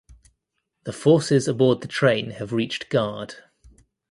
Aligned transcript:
The 0.85 0.93
forces 0.93 1.47
aboard 1.47 1.81
the 1.81 1.87
train 1.87 2.31
have 2.31 2.51
reached 2.53 2.89
Gard. 2.89 3.35